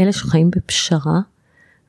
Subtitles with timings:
[0.00, 1.20] אלה שחיים בפשרה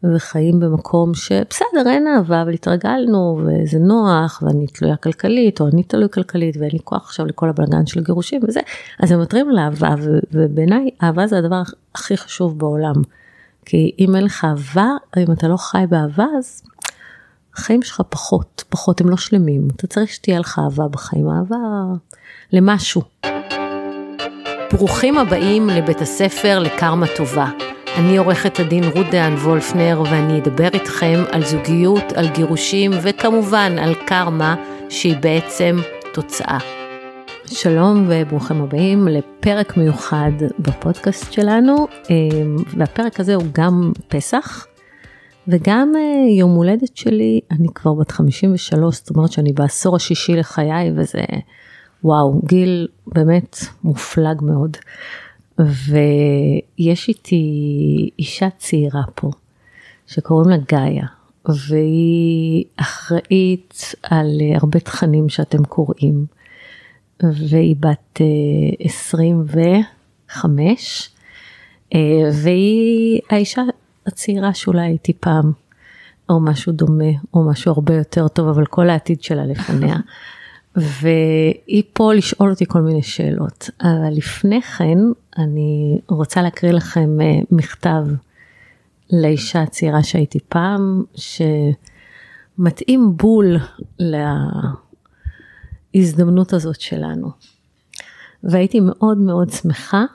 [0.03, 6.09] וחיים במקום שבסדר אין אהבה אבל התרגלנו וזה נוח ואני תלויה כלכלית או אני תלוי
[6.09, 8.59] כלכלית ואין לי כוח עכשיו לכל הבלגן של גירושים וזה
[8.99, 9.95] אז הם מוותרים על אהבה
[10.31, 11.61] ובעיניי אהבה זה הדבר
[11.95, 12.95] הכי חשוב בעולם.
[13.65, 16.63] כי אם אין לך אהבה אם אתה לא חי באהבה אז
[17.53, 21.57] החיים שלך פחות פחות הם לא שלמים אתה צריך שתהיה לך אהבה בחיים אהבה
[22.51, 23.01] למשהו.
[24.73, 27.49] ברוכים הבאים לבית הספר לקרמה טובה.
[27.97, 33.93] אני עורכת הדין רות דהן וולפנר ואני אדבר איתכם על זוגיות, על גירושים וכמובן על
[34.05, 34.55] קרמה
[34.89, 35.77] שהיא בעצם
[36.13, 36.57] תוצאה.
[37.45, 44.67] שלום וברוכים הבאים לפרק מיוחד בפודקאסט שלנו אמ, והפרק הזה הוא גם פסח
[45.47, 50.91] וגם אה, יום הולדת שלי, אני כבר בת 53, זאת אומרת שאני בעשור השישי לחיי
[50.95, 51.23] וזה
[52.03, 54.77] וואו, גיל באמת מופלג מאוד.
[55.59, 59.31] ויש איתי אישה צעירה פה,
[60.07, 61.05] שקוראים לה גאיה,
[61.45, 66.25] והיא אחראית על הרבה תכנים שאתם קוראים,
[67.23, 68.21] והיא בת
[68.79, 71.09] 25,
[71.93, 73.61] אה, אה, והיא האישה
[74.07, 75.51] הצעירה שאולי הייתי פעם,
[76.29, 79.95] או משהו דומה, או משהו הרבה יותר טוב, אבל כל העתיד שלה לפניה.
[80.77, 83.69] והיא פה לשאול אותי כל מיני שאלות.
[83.81, 84.97] אבל לפני כן,
[85.37, 88.05] אני רוצה להקריא לכם אה, מכתב
[89.09, 91.03] לאישה הצעירה שהייתי פעם,
[92.55, 93.57] שמתאים בול
[95.95, 97.31] להזדמנות הזאת שלנו.
[98.43, 100.05] והייתי מאוד מאוד שמחה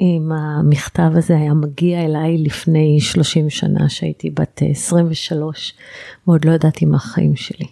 [0.00, 5.74] אם המכתב הזה היה מגיע אליי לפני 30 שנה שהייתי בת 23
[6.26, 7.66] ועוד לא ידעתי מה החיים שלי.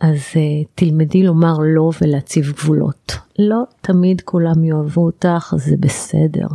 [0.00, 3.12] אז uh, תלמדי לומר לא ולהציב גבולות.
[3.38, 6.46] לא תמיד כולם יאהבו אותך, זה בסדר.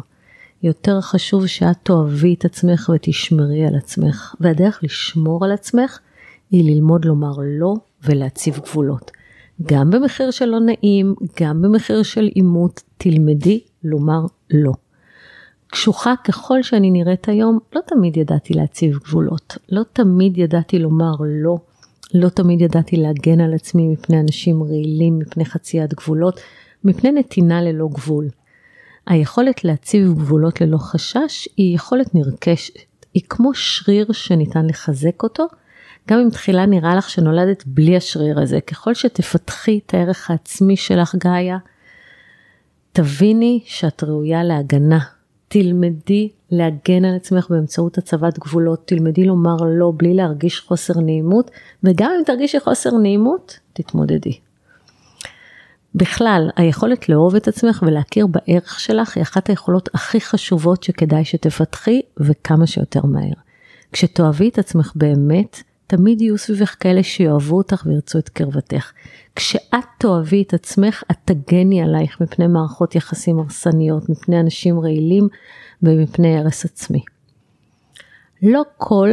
[0.64, 6.00] יותר חשוב שאת תאהבי את עצמך ותשמרי על עצמך, והדרך לשמור על עצמך
[6.52, 7.74] היא ללמוד לומר לא
[8.04, 9.12] ולהציב גבולות.
[9.64, 14.72] גם במחיר של לא נעים, גם במחיר של עימות, תלמדי לומר לא.
[15.68, 21.58] קשוחה ככל שאני נראית היום, לא תמיד ידעתי להציב גבולות, לא תמיד ידעתי לומר לא.
[22.14, 26.40] לא תמיד ידעתי להגן על עצמי מפני אנשים רעילים, מפני חציית גבולות,
[26.84, 28.30] מפני נתינה ללא גבול.
[29.08, 32.74] היכולת להציב גבולות ללא חשש היא יכולת נרכשת,
[33.14, 35.48] היא כמו שריר שניתן לחזק אותו,
[36.10, 41.16] גם אם תחילה נראה לך שנולדת בלי השריר הזה, ככל שתפתחי את הערך העצמי שלך
[41.16, 41.58] גאיה,
[42.92, 45.00] תביני שאת ראויה להגנה,
[45.48, 51.52] תלמדי להגן על עצמך באמצעות הצבת גבולות, תלמדי לומר לא בלי להרגיש חוסר נעימות,
[51.84, 54.40] וגם אם תרגישי חוסר נעימות, תתמודדי.
[55.96, 62.02] בכלל, היכולת לאהוב את עצמך ולהכיר בערך שלך היא אחת היכולות הכי חשובות שכדאי שתפתחי
[62.18, 63.34] וכמה שיותר מהר.
[63.92, 68.92] כשתאהבי את עצמך באמת, תמיד יהיו סביבך כאלה שיאהבו אותך וירצו את קרבתך.
[69.36, 75.28] כשאת תאהבי את עצמך, את תגני עלייך מפני מערכות יחסים הרסניות, מפני אנשים רעילים
[75.84, 77.02] ומפני הרס עצמי.
[78.44, 79.10] לא כל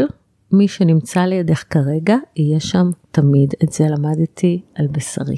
[0.52, 5.36] מי שנמצא לידך כרגע יהיה שם תמיד, את זה למדתי על בשרי.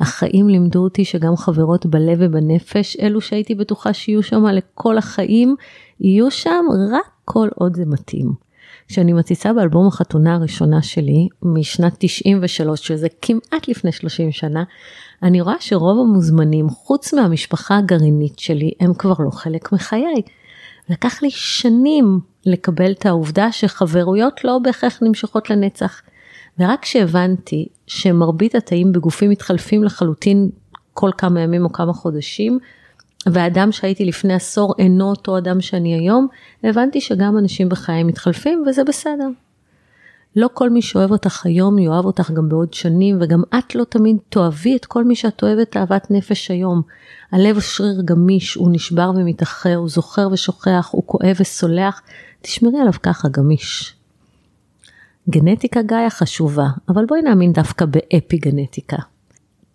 [0.00, 5.56] החיים לימדו אותי שגם חברות בלב ובנפש, אלו שהייתי בטוחה שיהיו שם לכל החיים,
[6.00, 8.32] יהיו שם רק כל עוד זה מתאים.
[8.88, 14.64] כשאני מציצה באלבום החתונה הראשונה שלי משנת 93 שזה כמעט לפני 30 שנה
[15.22, 20.22] אני רואה שרוב המוזמנים חוץ מהמשפחה הגרעינית שלי הם כבר לא חלק מחיי.
[20.88, 26.02] לקח לי שנים לקבל את העובדה שחברויות לא בהכרח נמשכות לנצח.
[26.58, 30.50] ורק כשהבנתי שמרבית התאים בגופים מתחלפים לחלוטין
[30.92, 32.58] כל כמה ימים או כמה חודשים,
[33.26, 36.26] והאדם שהייתי לפני עשור אינו אותו אדם שאני היום,
[36.64, 39.28] הבנתי שגם אנשים בחיי מתחלפים וזה בסדר.
[40.36, 44.16] לא כל מי שאוהב אותך היום יאהב אותך גם בעוד שנים וגם את לא תמיד
[44.28, 46.82] תאהבי את כל מי שאת אוהבת אהבת נפש היום.
[47.32, 52.02] הלב שריר גמיש, הוא נשבר ומתאחר, הוא זוכר ושוכח, הוא כואב וסולח,
[52.42, 53.94] תשמרי עליו ככה גמיש.
[55.30, 58.96] גנטיקה גאיה חשובה, אבל בואי נאמין דווקא באפי גנטיקה.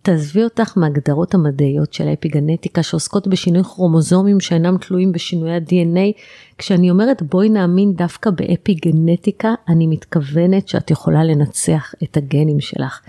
[0.02, 6.20] תעזבי אותך מהגדרות המדעיות של האפיגנטיקה שעוסקות בשינוי כרומוזומים שאינם תלויים בשינויי ה-DNA.
[6.58, 13.00] כשאני אומרת בואי נאמין דווקא באפיגנטיקה, אני מתכוונת שאת יכולה לנצח את הגנים שלך.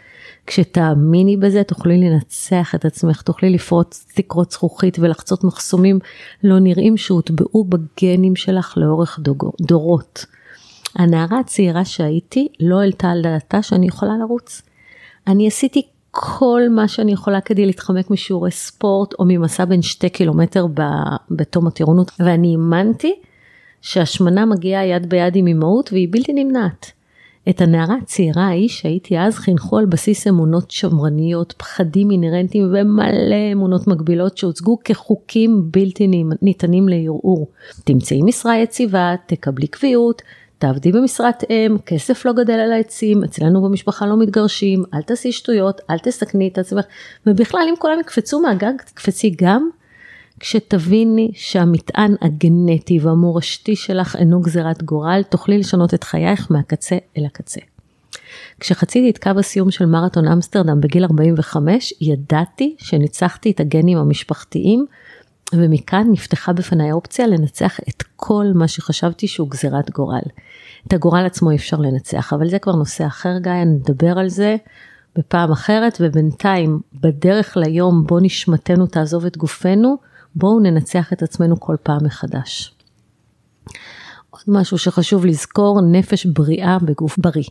[0.48, 6.00] כשתאמיני בזה תוכלי לנצח את עצמך, תוכלי לפרוץ תקרות זכוכית ולחצות מחסומים
[6.44, 9.20] לא נראים שהוטבעו בגנים שלך לאורך
[9.62, 10.26] דורות.
[10.96, 14.62] הנערה הצעירה שהייתי לא העלתה על דעתה שאני יכולה לרוץ.
[15.28, 20.66] אני עשיתי כל מה שאני יכולה כדי להתחמק משיעורי ספורט או ממסע בין שתי קילומטר
[21.32, 23.16] בתום הטירונות ואני האמנתי
[23.82, 26.92] שהשמנה מגיעה יד ביד עם אימהות והיא בלתי נמנעת.
[27.50, 33.88] את הנערה הצעירה ההיא שהייתי אז חינכו על בסיס אמונות שמרניות, פחדים אינהרנטיים ומלא אמונות
[33.88, 36.08] מגבילות שהוצגו כחוקים בלתי
[36.42, 37.48] ניתנים לערעור.
[37.84, 40.22] תמצאי משרה יציבה, תקבלי קביעות,
[40.62, 45.82] תעבדי במשרת אם, כסף לא גדל על העצים, אצלנו במשפחה לא מתגרשים, אל תעשי שטויות,
[45.90, 46.86] אל תסכני את עצמך,
[47.26, 49.70] ובכלל אם כולם יקפצו מהגג, תקפצי גם
[50.40, 57.62] כשתביני שהמטען הגנטי והמורשתי שלך אינו גזירת גורל, תוכלי לשנות את חייך מהקצה אל הקצה.
[58.60, 64.86] כשחציתי את קו הסיום של מרתון אמסטרדם בגיל 45, ידעתי שניצחתי את הגנים המשפחתיים,
[65.54, 70.22] ומכאן נפתחה בפניי האופציה לנצח את כל מה שחשבתי שהוא גזירת גורל.
[70.88, 74.56] את הגורל עצמו אי אפשר לנצח, אבל זה כבר נושא אחר גיא, נדבר על זה
[75.16, 79.96] בפעם אחרת, ובינתיים, בדרך ליום בו נשמתנו תעזוב את גופנו,
[80.36, 82.76] בואו ננצח את עצמנו כל פעם מחדש.
[84.30, 87.44] עוד משהו שחשוב לזכור, נפש בריאה בגוף בריא.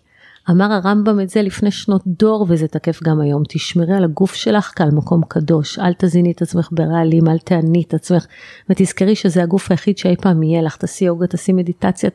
[0.50, 3.42] אמר הרמב"ם את זה לפני שנות דור וזה תקף גם היום.
[3.48, 7.94] תשמרי על הגוף שלך כעל מקום קדוש, אל תזיני את עצמך ברעלים, אל תעני את
[7.94, 8.26] עצמך,
[8.70, 10.76] ותזכרי שזה הגוף היחיד שאי פעם יהיה לך.
[10.76, 12.10] תעשי יוגה, תעשי מדיטציה,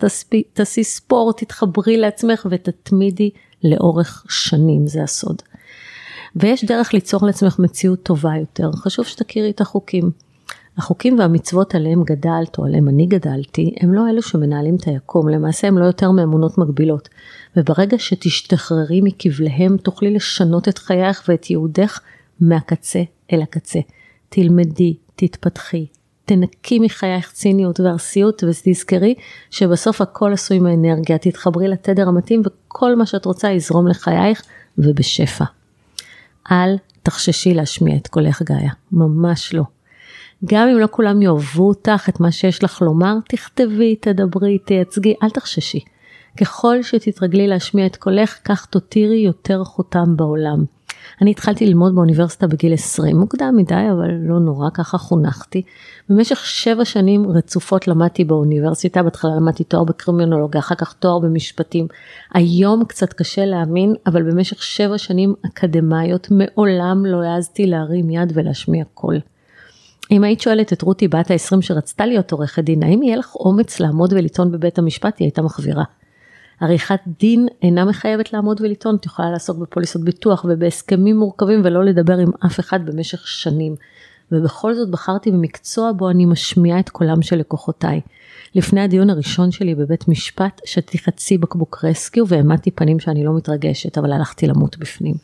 [0.54, 3.30] תעשי, ספורט, תתחברי לעצמך ותתמידי
[3.64, 5.42] לאורך שנים, זה הסוד.
[6.36, 10.12] ויש דרך ליצור לעצמך מציאות טובה יותר, חשוב שתכירי את החוקים.
[10.78, 15.68] החוקים והמצוות עליהם גדלת או עליהם אני גדלתי, הם לא אלו שמנהלים את היקום, למעשה
[15.68, 17.10] הם לא יותר מאמונות מגבילות.
[17.58, 22.00] וברגע שתשתחררי מכבליהם תוכלי לשנות את חייך ואת ייעודך
[22.40, 23.02] מהקצה
[23.34, 23.80] אל הקצה.
[24.30, 25.86] תלמדי, תתפתחי,
[26.26, 29.16] תנקי מחייך ציניות וארסיות ותזכרי
[29.52, 34.42] שבסוף הכל עשוי מאנרגיה, תתחברי לתדר המתאים וכל מה שאת רוצה יזרום לחייך
[34.78, 35.46] ובשפע.
[36.52, 39.64] אל תחששי להשמיע את קולך גאיה, ממש לא.
[40.46, 45.30] גם אם לא כולם יאהבו אותך, את מה שיש לך לומר, תכתבי, תדברי, תייצגי, אל
[45.30, 45.80] תחששי.
[46.38, 50.64] ככל שתתרגלי להשמיע את קולך, כך תותירי יותר חותם בעולם.
[51.22, 55.62] אני התחלתי ללמוד באוניברסיטה בגיל 20, מוקדם מדי, אבל לא נורא, ככה חונכתי.
[56.10, 61.88] במשך שבע שנים רצופות למדתי באוניברסיטה, בהתחלה למדתי תואר בקרימינולוגיה, אחר כך תואר במשפטים.
[62.34, 68.84] היום קצת קשה להאמין, אבל במשך שבע שנים אקדמאיות מעולם לא העזתי להרים יד ולהשמיע
[68.94, 69.20] קול.
[70.12, 73.80] אם היית שואלת את רותי בת ה-20 שרצתה להיות עורכת דין, האם יהיה לך אומץ
[73.80, 75.84] לעמוד ולטעון בבית המשפט, היא הייתה מחווירה.
[76.62, 82.18] עריכת דין אינה מחייבת לעמוד ולטעון, את יכולה לעסוק בפוליסות ביטוח ובהסכמים מורכבים ולא לדבר
[82.18, 83.76] עם אף אחד במשך שנים.
[84.32, 88.02] ובכל זאת בחרתי במקצוע בו אני משמיעה את קולם של לקוחותיי.
[88.56, 93.98] לפני הדיון הראשון שלי בבית משפט, שתתי חצי בקבוק רסקיו והעמדתי פנים שאני לא מתרגשת,
[93.98, 95.16] אבל הלכתי למות בפנים.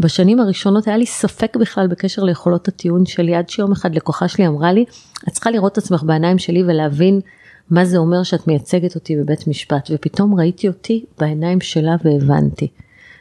[0.00, 4.46] בשנים הראשונות היה לי ספק בכלל בקשר ליכולות הטיעון שלי, עד שיום אחד לקוחה שלי
[4.46, 4.84] אמרה לי,
[5.28, 7.20] את צריכה לראות את עצמך בעיניים שלי ולהבין
[7.70, 12.68] מה זה אומר שאת מייצגת אותי בבית משפט, ופתאום ראיתי אותי בעיניים שלה והבנתי.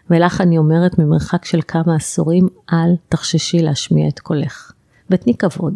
[0.09, 4.71] ולך אני אומרת ממרחק של כמה עשורים, אל תחששי להשמיע את קולך.
[5.09, 5.73] ותני כבוד.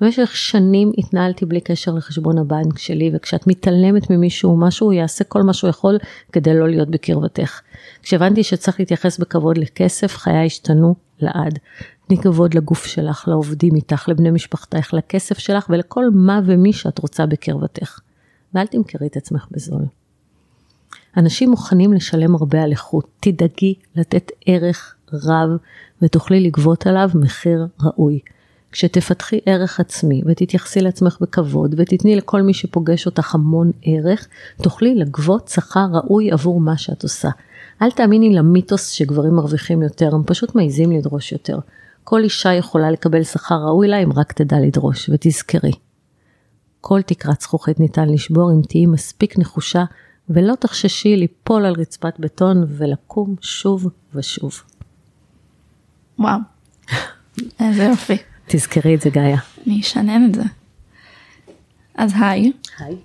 [0.00, 5.42] במשך שנים התנהלתי בלי קשר לחשבון הבנק שלי, וכשאת מתעלמת ממישהו משהו, הוא יעשה כל
[5.42, 5.98] מה שהוא יכול
[6.32, 7.60] כדי לא להיות בקרבתך.
[8.02, 11.58] כשהבנתי שצריך להתייחס בכבוד לכסף, חיי השתנו לעד.
[12.12, 17.26] תני כבוד לגוף שלך, לעובדים איתך, לבני משפחתך, לכסף שלך ולכל מה ומי שאת רוצה
[17.26, 18.00] בקרבתך.
[18.54, 19.82] ואל תמכרי את עצמך בזול.
[21.16, 25.50] אנשים מוכנים לשלם הרבה על איכות, תדאגי לתת ערך רב
[26.02, 28.20] ותוכלי לגבות עליו מחיר ראוי.
[28.72, 34.28] כשתפתחי ערך עצמי ותתייחסי לעצמך בכבוד ותתני לכל מי שפוגש אותך המון ערך,
[34.62, 37.30] תוכלי לגבות שכר ראוי עבור מה שאת עושה.
[37.82, 41.58] אל תאמיני למיתוס שגברים מרוויחים יותר, הם פשוט מעיזים לדרוש יותר.
[42.04, 45.72] כל אישה יכולה לקבל שכר ראוי לה אם רק תדע לדרוש, ותזכרי.
[46.80, 49.84] כל תקרת זכוכית ניתן לשבור אם תהיי מספיק נחושה
[50.28, 54.62] ולא תחששי ליפול על רצפת בטון ולקום שוב ושוב.
[56.18, 56.38] וואו,
[57.60, 58.16] איזה יופי.
[58.46, 59.38] תזכרי את זה גאיה.
[59.66, 60.42] אני אשנן את זה.
[61.94, 62.52] אז היי.
[62.78, 62.96] היי.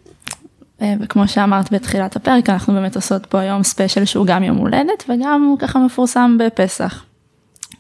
[0.82, 5.04] אה, וכמו שאמרת בתחילת הפרק אנחנו באמת עושות פה היום ספיישל שהוא גם יום הולדת
[5.10, 7.07] וגם הוא ככה מפורסם בפסח.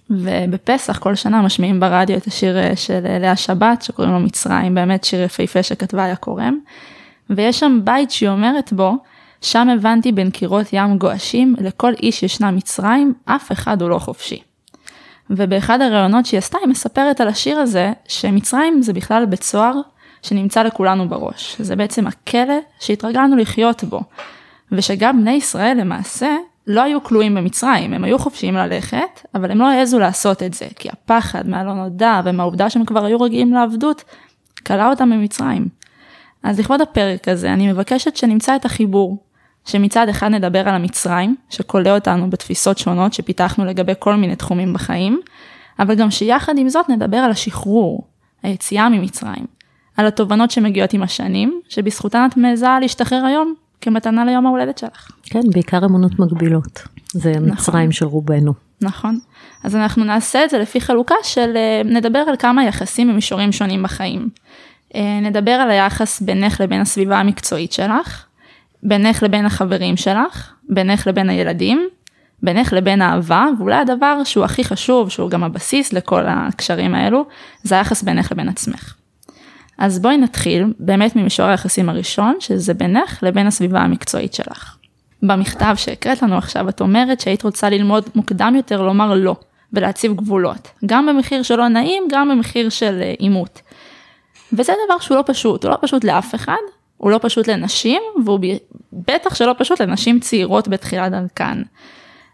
[0.10, 4.76] ובפסח כל שנה משמיעים ברדיו את השיר אה, של אה, לאה שבת שקוראים לו מצרים
[4.76, 6.60] באמת שיר יפהפה שכתבה היה קורם.
[7.30, 8.94] ויש שם בית שהיא אומרת בו
[9.42, 14.42] שם הבנתי בין קירות ים גועשים לכל איש ישנה מצרים אף אחד הוא לא חופשי.
[15.30, 19.74] ובאחד הראיונות שהיא עשתה היא מספרת על השיר הזה שמצרים זה בכלל בית סוהר
[20.22, 21.56] שנמצא לכולנו בראש.
[21.60, 24.02] זה בעצם הכלא שהתרגלנו לחיות בו.
[24.72, 26.36] ושגם בני ישראל למעשה
[26.68, 30.66] לא היו כלואים במצרים, הם היו חופשיים ללכת, אבל הם לא העזו לעשות את זה,
[30.76, 34.04] כי הפחד מהלא נודע ומהעובדה שהם כבר היו רגילים לעבדות,
[34.66, 35.68] כלא אותם במצרים.
[36.44, 39.24] אז לכבוד הפרק הזה אני מבקשת שנמצא את החיבור,
[39.66, 45.20] שמצד אחד נדבר על המצרים, שכולא אותנו בתפיסות שונות שפיתחנו לגבי כל מיני תחומים בחיים,
[45.80, 48.08] אבל גם שיחד עם זאת נדבר על השחרור,
[48.44, 49.46] היציאה ממצרים,
[49.98, 55.12] על התובנות שמגיעות עם השנים, שבזכותן את מעיזה להשתחרר היום כמתנה ליום ההולדת שלך.
[55.24, 56.88] כן, בעיקר אמונות מגבילות.
[57.14, 57.50] זה נכון.
[57.50, 58.54] מצרים של רובנו.
[58.82, 59.20] נכון.
[59.64, 63.84] אז אנחנו נעשה את זה לפי חלוקה של אה, נדבר על כמה יחסים במישורים שונים
[63.84, 64.30] בחיים.
[64.96, 68.26] אה, נדבר על היחס בינך לבין הסביבה המקצועית שלך,
[68.84, 71.88] בינך לבין החברים שלך, בינך לבין הילדים,
[72.44, 77.26] בינך לבין אהבה, ואולי הדבר שהוא הכי חשוב, שהוא גם הבסיס לכל הקשרים האלו,
[77.64, 78.94] זה היחס בינך לבין עצמך.
[79.78, 84.78] אז בואי נתחיל באמת ממישור היחסים הראשון, שזה בינך לבין הסביבה המקצועית שלך.
[85.24, 89.36] במכתב שהקראת לנו עכשיו, את אומרת שהיית רוצה ללמוד מוקדם יותר לומר לא,
[89.74, 93.62] ולהציב גבולות, גם במחיר שלא נעים, גם במחיר של אה, עימות.
[94.54, 96.54] וזה דבר שהוא לא פשוט, הוא לא פשוט לאף אחד,
[96.98, 98.40] הוא לא פשוט לנשים, והוא
[98.94, 101.58] בטח שלא פשוט לנשים צעירות בתחילת דרכן.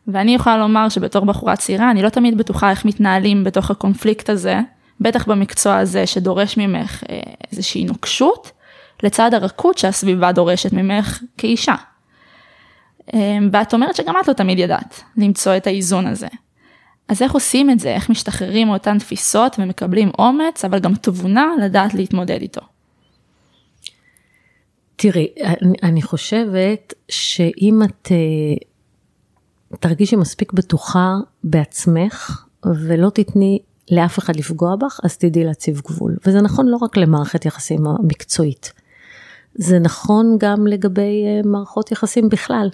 [0.08, 4.60] ואני יכולה לומר שבתור בחורה צעירה, אני לא תמיד בטוחה איך מתנהלים בתוך הקונפליקט הזה,
[5.02, 7.20] בטח במקצוע הזה שדורש ממך אה,
[7.52, 8.52] איזושהי נוקשות,
[9.04, 11.76] לצד הרכות שהסביבה דורשת ממך כאישה.
[13.14, 16.28] אה, ואת אומרת שגם את לא תמיד ידעת למצוא את האיזון הזה.
[17.08, 17.90] אז איך עושים את זה?
[17.90, 22.62] איך משתחררים מאותן תפיסות ומקבלים אומץ, אבל גם תבונה לדעת להתמודד איתו?
[24.96, 33.60] תראי, אני, אני חושבת שאם את uh, תרגישי מספיק בטוחה בעצמך ולא תתני
[33.92, 36.18] לאף אחד לפגוע בך, אז תדעי להציב גבול.
[36.26, 38.74] וזה נכון לא רק למערכת יחסים המקצועית,
[39.56, 42.70] זה נכון גם לגבי uh, מערכות יחסים בכלל.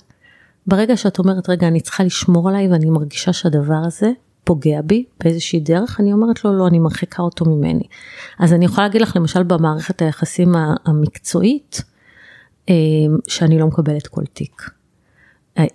[0.67, 4.11] ברגע שאת אומרת, רגע, אני צריכה לשמור עליי ואני מרגישה שהדבר הזה
[4.43, 7.83] פוגע בי באיזושהי דרך, אני אומרת לו, לא, אני מרחיקה אותו ממני.
[8.39, 11.81] אז אני יכולה להגיד לך, למשל, במערכת היחסים המקצועית,
[12.69, 12.75] אה,
[13.27, 14.69] שאני לא מקבלת כל תיק.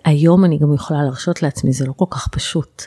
[0.05, 2.83] היום אני גם יכולה להרשות לעצמי, זה לא כל כך פשוט.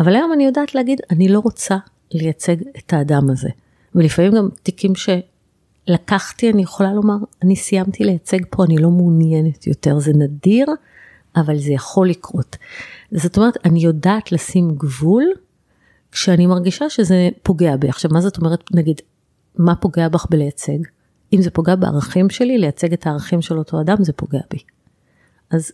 [0.00, 1.76] אבל היום אני יודעת להגיד, אני לא רוצה
[2.12, 3.48] לייצג את האדם הזה.
[3.94, 9.98] ולפעמים גם תיקים שלקחתי, אני יכולה לומר, אני סיימתי לייצג פה, אני לא מעוניינת יותר.
[9.98, 10.66] זה נדיר,
[11.36, 12.56] אבל זה יכול לקרות.
[13.12, 15.24] זאת אומרת, אני יודעת לשים גבול
[16.12, 17.88] כשאני מרגישה שזה פוגע בי.
[17.88, 19.00] עכשיו, מה זאת אומרת, נגיד,
[19.58, 20.78] מה פוגע בך בלייצג?
[21.32, 24.58] אם זה פוגע בערכים שלי, לייצג את הערכים של אותו אדם, זה פוגע בי.
[25.50, 25.72] אז,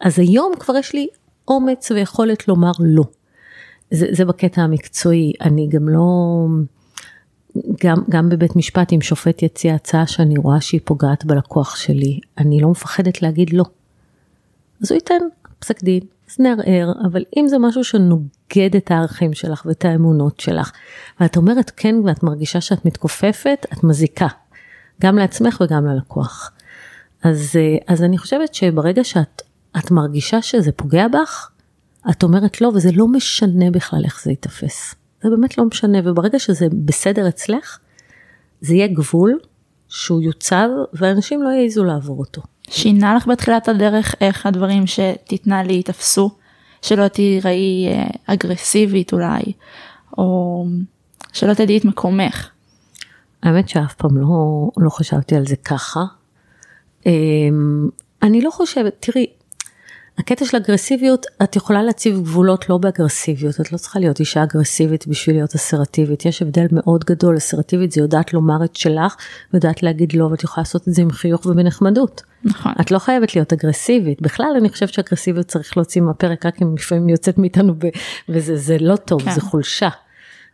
[0.00, 1.08] אז היום כבר יש לי
[1.48, 3.04] אומץ ויכולת לומר לא.
[3.90, 6.06] זה, זה בקטע המקצועי, אני גם לא,
[7.84, 12.60] גם, גם בבית משפט, אם שופט יציע הצעה שאני רואה שהיא פוגעת בלקוח שלי, אני
[12.60, 13.64] לא מפחדת להגיד לא.
[14.82, 15.24] אז הוא ייתן
[15.58, 16.00] פסק דין,
[16.30, 20.72] אז נערער, אבל אם זה משהו שנוגד את הערכים שלך ואת האמונות שלך,
[21.20, 24.28] ואת אומרת כן ואת מרגישה שאת מתכופפת, את מזיקה,
[25.02, 26.52] גם לעצמך וגם ללקוח.
[27.22, 29.42] אז, אה, אז אני חושבת שברגע שאת
[29.78, 31.50] את מרגישה שזה פוגע בך,
[32.10, 34.94] את אומרת לא, וזה לא משנה בכלל איך זה ייתפס.
[35.22, 37.78] זה באמת לא משנה, וברגע שזה בסדר אצלך,
[38.60, 39.38] זה יהיה גבול
[39.88, 42.42] שהוא יוצב, ואנשים לא יעזו לעבור אותו.
[42.70, 46.30] שינה לך בתחילת הדרך איך הדברים שתתנהלי ייתפסו,
[46.82, 49.52] שלא תיראי אה, אגרסיבית אולי,
[50.18, 50.64] או
[51.32, 52.50] שלא תדעי את מקומך.
[53.42, 56.00] האמת שאף פעם לא, לא חשבתי על זה ככה.
[57.06, 57.88] אמ,
[58.22, 59.26] אני לא חושבת, תראי,
[60.18, 65.06] הקטע של אגרסיביות, את יכולה להציב גבולות לא באגרסיביות, את לא צריכה להיות אישה אגרסיבית
[65.06, 69.16] בשביל להיות אסרטיבית, יש הבדל מאוד גדול, אסרטיבית זה יודעת לומר את שלך,
[69.54, 72.22] יודעת להגיד לא, ואת יכולה לעשות את זה עם חיוך ובנחמדות.
[72.44, 72.72] נכון.
[72.80, 77.08] את לא חייבת להיות אגרסיבית, בכלל אני חושבת שאגרסיביות צריך להוציא מהפרק רק אם לפעמים
[77.08, 77.86] יוצאת מאיתנו ב...
[78.28, 79.32] וזה לא טוב, כן.
[79.32, 79.88] זה חולשה.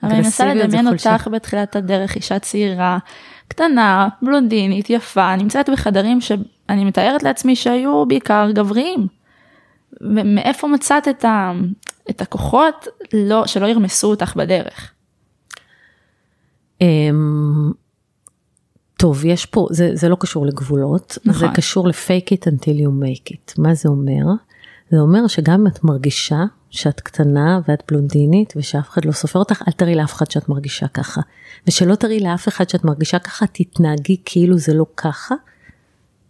[0.03, 2.99] אבל אני מנסה לדמיין אותך בתחילת הדרך, אישה צעירה,
[3.49, 9.22] קטנה, בלונדינית, יפה, נמצאת בחדרים שאני מתארת לעצמי שהיו בעיקר גבריים.
[10.01, 11.53] ומאיפה מצאת את, ה,
[12.11, 14.93] את הכוחות לא, שלא ירמסו אותך בדרך?
[16.81, 17.73] אמ,
[18.97, 21.49] טוב, יש פה, זה, זה לא קשור לגבולות, נכון.
[21.49, 23.55] זה קשור ל-fake it until you make it.
[23.59, 24.25] מה זה אומר?
[24.91, 29.63] זה אומר שגם אם את מרגישה שאת קטנה ואת בלונדינית ושאף אחד לא סופר אותך,
[29.69, 31.21] אל תראי לאף אחד שאת מרגישה ככה.
[31.67, 35.35] ושלא תראי לאף אחד שאת מרגישה ככה, תתנהגי כאילו זה לא ככה,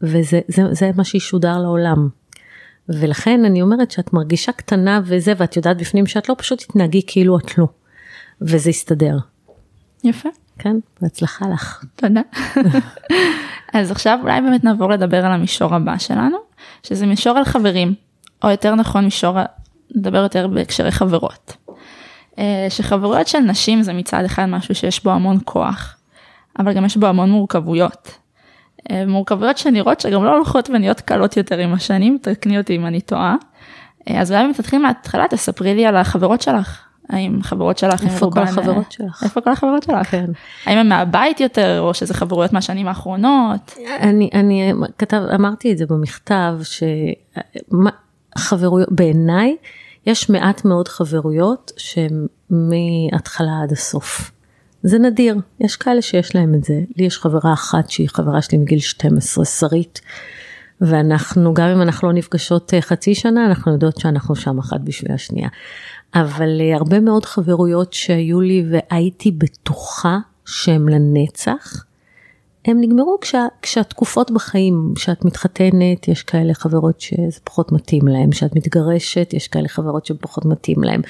[0.02, 2.08] וזה זה, זה מה שישודר לעולם.
[2.88, 7.38] ולכן אני אומרת שאת מרגישה קטנה וזה, ואת יודעת בפנים שאת לא פשוט תתנהגי כאילו
[7.38, 7.66] את לא.
[8.40, 9.16] וזה יסתדר.
[10.04, 10.28] יפה.
[10.58, 11.84] כן, בהצלחה לך.
[11.96, 12.20] תודה.
[13.72, 16.36] אז עכשיו אולי באמת נעבור לדבר על המישור הבא שלנו,
[16.82, 17.94] שזה מישור על חברים,
[18.44, 19.36] או יותר נכון מישור,
[19.94, 21.56] נדבר יותר בהקשרי חברות.
[22.38, 25.96] אה, שחברויות של נשים זה מצד אחד משהו שיש בו המון כוח,
[26.58, 28.21] אבל גם יש בו המון מורכבויות.
[28.90, 33.00] אה, מורכבויות שנראות שגם לא הולכות ונהיות קלות יותר עם השנים, תקני אותי אם אני
[33.00, 33.36] טועה.
[34.08, 36.80] אה, אז אולי אם תתחיל מההתחלה, תספרי לי על החברות שלך.
[37.08, 39.22] האם חברות שלך, איפה כל החברות שלך?
[39.24, 40.06] איפה כל החברות שלך?
[40.10, 40.30] כן.
[40.66, 43.74] האם הם מהבית יותר, או שזה חברויות מהשנים האחרונות?
[44.00, 46.58] אני, אני כתב, אמרתי את זה במכתב,
[48.38, 49.56] שחברויות, בעיניי,
[50.06, 54.31] יש מעט מאוד חברויות שהן מההתחלה עד הסוף.
[54.82, 56.80] זה נדיר, יש כאלה שיש להם את זה.
[56.96, 60.00] לי יש חברה אחת שהיא חברה שלי מגיל 12, שרית,
[60.80, 65.12] ואנחנו, גם אם אנחנו לא נפגשות אה, חצי שנה, אנחנו יודעות שאנחנו שם אחת בשביל
[65.12, 65.48] השנייה.
[66.14, 71.84] אבל אה, הרבה מאוד חברויות שהיו לי והייתי בטוחה שהן לנצח,
[72.64, 78.56] הם נגמרו כשה, כשהתקופות בחיים, כשאת מתחתנת, יש כאלה חברות שזה פחות מתאים להם, כשאת
[78.56, 81.00] מתגרשת, יש כאלה חברות שפחות מתאים להם,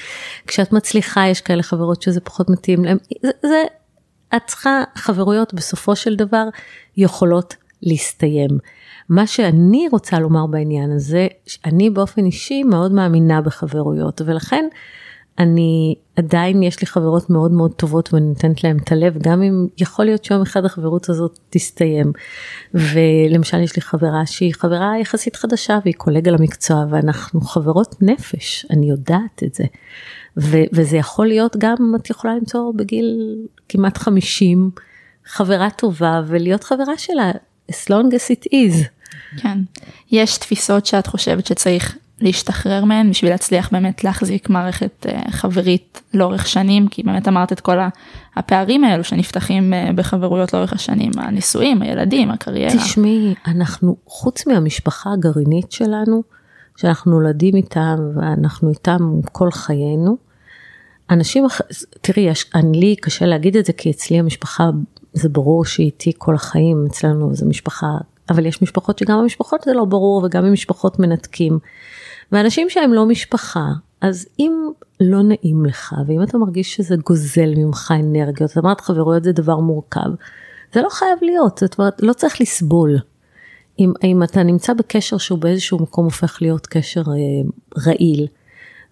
[0.46, 3.64] כשאת מצליחה, יש כאלה חברות שזה פחות מתאים להם, זה, זה
[4.36, 6.44] את צריכה, חברויות בסופו של דבר
[6.96, 8.50] יכולות להסתיים.
[9.08, 11.26] מה שאני רוצה לומר בעניין הזה,
[11.64, 14.64] אני באופן אישי מאוד מאמינה בחברויות, ולכן
[15.38, 19.66] אני עדיין יש לי חברות מאוד מאוד טובות ואני נותנת להם את הלב גם אם
[19.78, 22.12] יכול להיות שיום אחד החברות הזאת תסתיים.
[22.74, 28.90] ולמשל יש לי חברה שהיא חברה יחסית חדשה והיא קולגה למקצוע ואנחנו חברות נפש אני
[28.90, 29.64] יודעת את זה.
[30.36, 33.36] ו- וזה יכול להיות גם את יכולה למצוא בגיל
[33.68, 34.70] כמעט 50
[35.26, 37.30] חברה טובה ולהיות חברה שלה
[37.70, 38.86] as long as it is.
[39.36, 39.58] כן.
[40.10, 46.46] יש תפיסות שאת חושבת שצריך להשתחרר מהן בשביל להצליח באמת להחזיק מערכת אה, חברית לאורך
[46.46, 47.76] שנים, כי באמת אמרת את כל
[48.36, 52.84] הפערים האלו שנפתחים אה, בחברויות לאורך השנים, הנישואים, הילדים, הקריירה.
[52.84, 56.22] תשמעי, אנחנו, חוץ מהמשפחה הגרעינית שלנו,
[56.76, 60.16] שאנחנו נולדים איתם ואנחנו איתם כל חיינו,
[61.10, 61.46] אנשים,
[62.00, 64.70] תראי, אני לי קשה להגיד את זה, כי אצלי המשפחה,
[65.12, 67.86] זה ברור שהיא איתי כל החיים, אצלנו זו משפחה,
[68.30, 71.58] אבל יש משפחות שגם המשפחות זה לא ברור, וגם עם משפחות מנתקים.
[72.32, 73.66] ואנשים שהם לא משפחה,
[74.00, 74.52] אז אם
[75.00, 79.56] לא נעים לך, ואם אתה מרגיש שזה גוזל ממך אנרגיות, זאת אומרת חברויות זה דבר
[79.56, 80.10] מורכב,
[80.72, 82.98] זה לא חייב להיות, זאת אומרת, לא צריך לסבול.
[83.78, 87.50] אם, אם אתה נמצא בקשר שהוא באיזשהו מקום הופך להיות קשר אה,
[87.86, 88.26] רעיל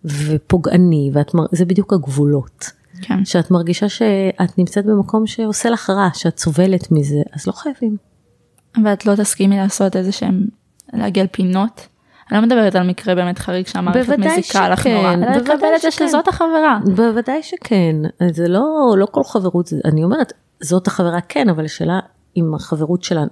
[0.05, 1.11] ופוגעני,
[1.53, 2.71] וזה בדיוק הגבולות.
[3.03, 3.25] כן.
[3.25, 7.97] שאת מרגישה שאת נמצאת במקום שעושה לך רע, שאת סובלת מזה, אז לא חייבים.
[8.85, 10.47] ואת לא תסכימי לעשות איזה שהם,
[10.93, 11.89] לעגל פינות
[12.31, 16.29] אני לא מדברת על מקרה באמת חריג שהמערכת מזיקה לך נורא, אלא לקבל את שזאת
[16.29, 16.79] החברה.
[16.85, 17.97] בוודאי שכן,
[18.33, 22.01] זה לא, לא כל חברות, אני אומרת, זאת החברה כן, אבל השאלה
[22.37, 23.25] אם החברות שלה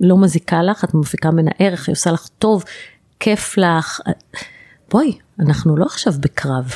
[0.00, 2.64] לא מזיקה לך, את מפיקה ממנה ערך, היא עושה לך טוב,
[3.20, 4.00] כיף לך,
[4.90, 6.72] בואי, אנחנו לא עכשיו בקרב.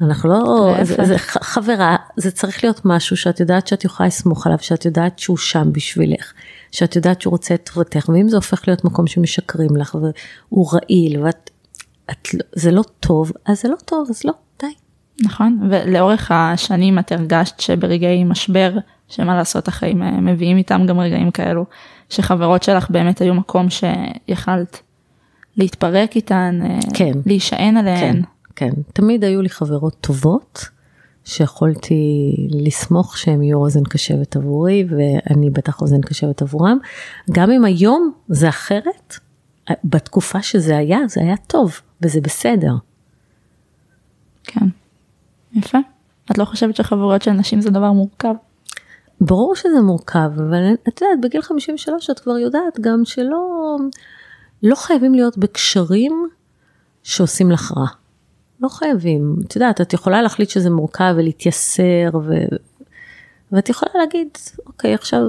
[0.00, 4.58] אנחנו לא, זה, זה חברה, זה צריך להיות משהו שאת יודעת שאת יכולה לסמוך עליו,
[4.60, 6.32] שאת יודעת שהוא שם בשבילך,
[6.72, 11.22] שאת יודעת שהוא רוצה את טובתך, ואם זה הופך להיות מקום שמשקרים לך והוא רעיל
[11.22, 11.50] ואת,
[12.10, 14.66] את, זה לא טוב, אז זה לא טוב, אז לא, די.
[15.24, 18.78] נכון, ולאורך השנים את הרגשת שברגעי משבר,
[19.08, 21.64] שמה לעשות החיים אה, מביאים איתם גם רגעים כאלו,
[22.08, 24.80] שחברות שלך באמת היו מקום שיכלת
[25.56, 28.14] להתפרק איתן, אה, כן, להישען עליהן.
[28.14, 28.22] כן.
[28.58, 30.68] כן, תמיד היו לי חברות טובות,
[31.28, 36.78] שיכולתי לסמוך שהם יהיו אוזן קשבת עבורי, ואני בטח אוזן קשבת עבורם.
[37.30, 39.14] גם אם היום זה אחרת,
[39.84, 42.72] בתקופה שזה היה, זה היה טוב, וזה בסדר.
[44.44, 44.66] כן,
[45.52, 45.78] יפה.
[46.30, 48.34] את לא חושבת שחברות של נשים זה דבר מורכב?
[49.20, 53.76] ברור שזה מורכב, אבל את יודעת, בגיל 53 את כבר יודעת גם שלא
[54.62, 56.28] לא חייבים להיות בקשרים
[57.02, 57.86] שעושים לך רע.
[58.60, 62.34] לא חייבים, את יודעת, את יכולה להחליט שזה מורכב ולהתייסר, ו...
[63.52, 64.28] ואת יכולה להגיד,
[64.66, 65.20] אוקיי, עכשיו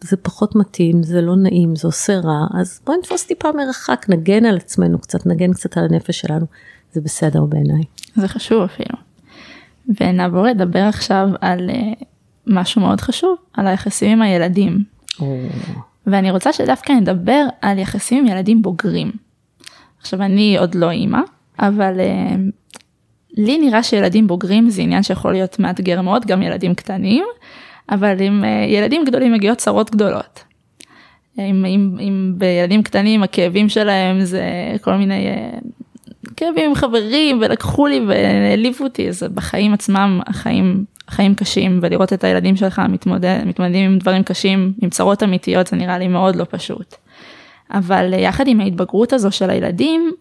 [0.00, 4.44] זה פחות מתאים, זה לא נעים, זה עושה רע, אז בואי נתפוס טיפה מרחק, נגן
[4.44, 6.46] על עצמנו קצת, נגן קצת על הנפש שלנו,
[6.92, 7.82] זה בסדר בעיניי.
[8.14, 8.98] זה חשוב אפילו.
[10.00, 12.04] ונעבור לדבר עכשיו על uh,
[12.46, 14.84] משהו מאוד חשוב, על היחסים עם הילדים.
[15.12, 15.22] Oh.
[16.06, 19.12] ואני רוצה שדווקא נדבר על יחסים עם ילדים בוגרים.
[20.00, 21.20] עכשיו אני עוד לא אימא,
[21.58, 22.38] אבל uh,
[23.36, 27.24] לי נראה שילדים בוגרים זה עניין שיכול להיות מאתגר מאוד, גם ילדים קטנים,
[27.90, 30.44] אבל עם uh, ילדים גדולים מגיעות צרות גדולות.
[31.38, 34.42] אם, אם, אם בילדים קטנים הכאבים שלהם זה
[34.80, 35.82] כל מיני uh,
[36.36, 42.24] כאבים עם חברים ולקחו לי והעליבו אותי, אז בחיים עצמם החיים, החיים קשים ולראות את
[42.24, 46.46] הילדים שלך מתמודד, מתמודדים עם דברים קשים, עם צרות אמיתיות זה נראה לי מאוד לא
[46.50, 46.94] פשוט.
[47.70, 50.12] אבל יחד עם ההתבגרות הזו של הילדים,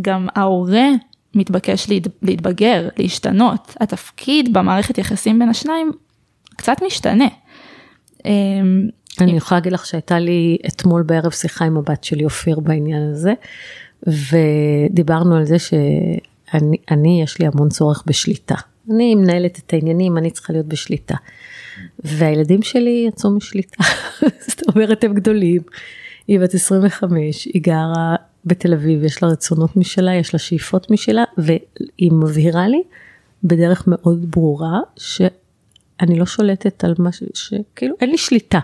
[0.00, 0.88] גם ההורה
[1.34, 1.86] מתבקש
[2.22, 5.92] להתבגר, להשתנות, התפקיד במערכת יחסים בין השניים
[6.56, 7.28] קצת משתנה.
[8.24, 8.88] אמ,
[9.20, 13.32] אני יכולה להגיד לך שהייתה לי אתמול בערב שיחה עם הבת שלי אופיר בעניין הזה,
[14.06, 18.54] ודיברנו על זה שאני, אני, יש לי המון צורך בשליטה.
[18.90, 21.14] אני מנהלת את העניינים, אני צריכה להיות בשליטה.
[21.98, 23.84] והילדים שלי יצאו משליטה,
[24.48, 25.62] זאת אומרת הם גדולים.
[26.26, 31.24] היא בת 25, היא גרה בתל אביב, יש לה רצונות משלה, יש לה שאיפות משלה,
[31.38, 32.82] והיא מבהירה לי
[33.44, 38.60] בדרך מאוד ברורה שאני לא שולטת על משהו שכאילו אין לי שליטה.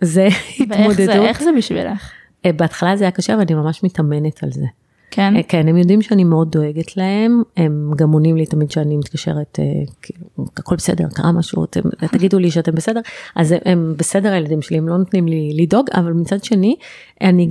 [0.00, 0.28] זה
[0.60, 0.98] התמודדות.
[0.98, 2.10] ואיך זה, איך זה בשבילך?
[2.46, 4.66] אה, בהתחלה זה היה קשה ואני ממש מתאמנת על זה.
[5.10, 5.36] כן?
[5.36, 9.58] אה, כן, הם יודעים שאני מאוד דואגת להם, הם גם עונים לי תמיד שאני מתקשרת,
[9.58, 9.64] אה,
[10.02, 10.24] כאילו,
[10.56, 11.80] הכל בסדר, קרה משהו, אתם,
[12.16, 13.00] תגידו לי שאתם בסדר,
[13.36, 16.76] אז הם בסדר הילדים שלי, הם לא נותנים לי לדאוג, אבל מצד שני,
[17.20, 17.48] אני,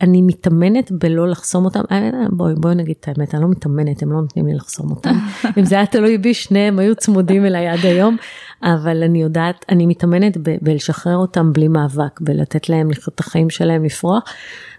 [0.00, 4.12] אני מתאמנת בלא לחסום אותם, אה, בואי בואי נגיד את האמת, אני לא מתאמנת, הם
[4.12, 5.14] לא נותנים לי לחסום אותם.
[5.58, 8.16] אם זה היה תלוי בי, שניהם היו צמודים אליי עד היום,
[8.62, 13.50] אבל אני יודעת, אני מתאמנת ב- בלשחרר אותם בלי מאבק, בלתת להם לחיות את החיים
[13.50, 14.22] שלהם, לפרוח,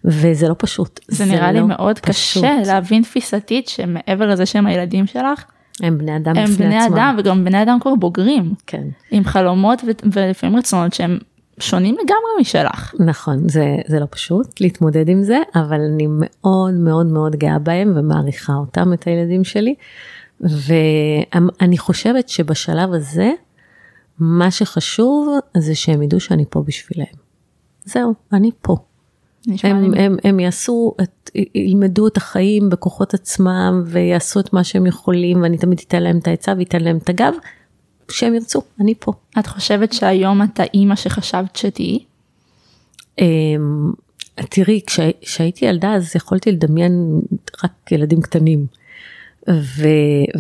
[0.05, 0.99] וזה לא פשוט.
[1.07, 2.43] זה, זה נראה לא לי מאוד פשוט.
[2.43, 5.43] קשה להבין תפיסתית שמעבר לזה שהם הילדים שלך,
[5.83, 6.95] הם בני אדם הם בני עצמם.
[6.95, 8.53] אדם וגם בני אדם כבר בוגרים.
[8.67, 8.83] כן.
[9.11, 9.81] עם חלומות
[10.13, 11.17] ולפעמים רצונות שהם
[11.59, 12.93] שונים לגמרי משלך.
[12.99, 17.93] נכון, זה, זה לא פשוט להתמודד עם זה, אבל אני מאוד מאוד מאוד גאה בהם
[17.95, 19.75] ומעריכה אותם, את הילדים שלי.
[20.41, 23.31] ואני חושבת שבשלב הזה,
[24.19, 27.05] מה שחשוב זה שהם ידעו שאני פה בשבילם.
[27.85, 28.77] זהו, אני פה.
[29.63, 35.41] הם, הם, הם יעשו, את, ילמדו את החיים בכוחות עצמם ויעשו את מה שהם יכולים
[35.41, 37.33] ואני תמיד אתן להם את העצה ואתן להם את הגב
[38.11, 39.11] שהם ירצו, אני פה.
[39.39, 41.99] את חושבת שהיום את האימא שחשבת שתהיי?
[43.19, 43.91] אמ,
[44.49, 44.81] תראי,
[45.21, 47.21] כשהייתי ילדה אז יכולתי לדמיין
[47.63, 48.65] רק ילדים קטנים.
[49.49, 49.87] ו,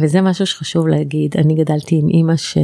[0.01, 2.57] וזה משהו שחשוב להגיד, אני גדלתי עם אימא ש,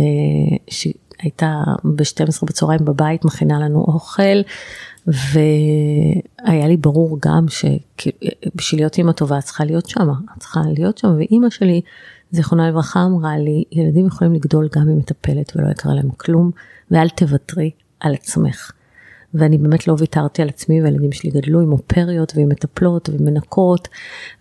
[0.70, 4.42] שהייתה ב-12 בצהריים בבית, מכינה לנו אוכל,
[5.08, 10.98] והיה לי ברור גם שבשביל להיות אימא טובה את צריכה להיות שם, את צריכה להיות
[10.98, 11.82] שם, ואימא שלי
[12.34, 16.52] זיכרונה לברכה אמרה לי, ילדים יכולים לגדול גם עם מטפלת ולא יקרה להם כלום,
[16.92, 18.72] ואל תוותרי על עצמך.
[19.34, 23.88] ואני באמת לא ויתרתי על עצמי, והילדים שלי גדלו עם אופריות ועם מטפלות ומנקות,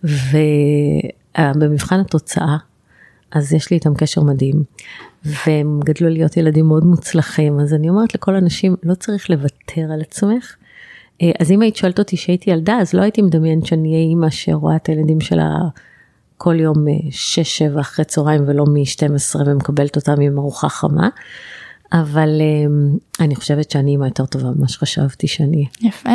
[0.03, 2.57] ובמבחן התוצאה,
[3.31, 4.63] אז יש לי איתם קשר מדהים,
[5.25, 10.01] והם גדלו להיות ילדים מאוד מוצלחים, אז אני אומרת לכל אנשים, לא צריך לוותר על
[10.01, 10.55] עצמך.
[11.39, 14.75] אז אם היית שואלת אותי שהייתי ילדה, אז לא הייתי מדמיינת שאני אהיה אימא שרואה
[14.75, 15.49] את הילדים שלה
[16.43, 21.09] כל יום 6-7 אה, אחרי צהריים ולא מ-12 ומקבלת אותם עם ארוחה חמה.
[21.93, 25.65] אבל אמ, אני חושבת שאני אימא יותר טובה ממה שחשבתי שאני.
[25.81, 26.09] יפה.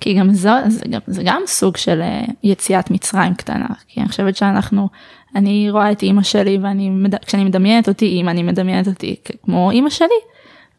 [0.00, 4.08] כי גם זו, זה, גם, זה גם סוג של אה, יציאת מצרים קטנה, כי אני
[4.08, 4.88] חושבת שאנחנו,
[5.34, 6.90] אני רואה את אימא שלי ואני,
[7.26, 10.08] כשאני מדמיינת אותי אימא, אני מדמיינת אותי כמו אימא שלי.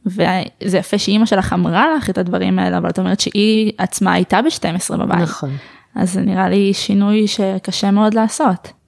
[0.06, 4.42] וזה יפה שאימא שלך אמרה לך את הדברים האלה, אבל את אומרת שהיא עצמה הייתה
[4.42, 5.22] ב-12 בבית.
[5.22, 5.50] נכון.
[5.96, 8.79] אז זה נראה לי שינוי שקשה מאוד לעשות.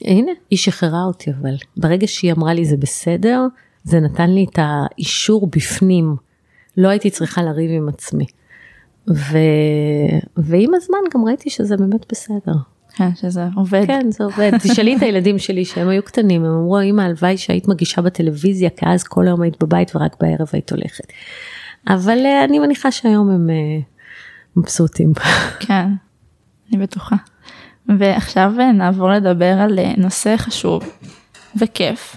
[0.00, 1.54] הנה, היא שחררה אותי אבל.
[1.76, 3.46] ברגע שהיא אמרה לי זה בסדר,
[3.84, 6.16] זה נתן לי את האישור בפנים.
[6.76, 8.26] לא הייתי צריכה לריב עם עצמי.
[9.08, 9.38] ו...
[10.36, 12.54] ועם הזמן גם ראיתי שזה באמת בסדר.
[12.94, 13.86] כן, שזה עובד.
[13.86, 14.50] כן, זה עובד.
[14.62, 18.86] תשאלי את הילדים שלי שהם היו קטנים, הם אמרו, אמא, הלוואי שהיית מגישה בטלוויזיה, כי
[18.86, 21.04] אז כל היום היית בבית ורק בערב היית הולכת.
[21.88, 25.12] אבל uh, אני מניחה שהיום הם uh, מבסוטים.
[25.60, 25.86] כן,
[26.72, 27.16] אני בטוחה.
[27.88, 30.82] ועכשיו אה, נעבור לדבר על אה, נושא חשוב
[31.56, 32.16] וכיף,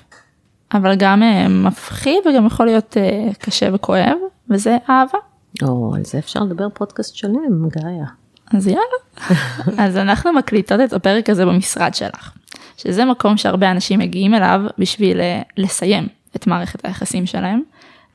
[0.74, 2.98] אבל גם אה, מפחיד וגם יכול להיות
[3.40, 4.18] קשה וכואב,
[4.50, 5.18] וזה אהבה.
[5.64, 8.06] או, על זה אפשר לדבר פודקאסט שלם, גאיה.
[8.54, 9.30] אז יאללה.
[9.84, 12.32] אז אנחנו מקליטות את הפרק הזה במשרד שלך,
[12.78, 15.20] שזה מקום שהרבה אנשים מגיעים אליו בשביל
[15.58, 17.62] לסיים את מערכת היחסים שלהם.